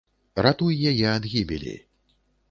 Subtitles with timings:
[0.45, 1.75] Ратуй яе ад гібелі.